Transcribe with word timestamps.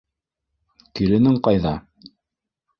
Киленең 1.01 1.39
ҡайҙа? 1.49 1.77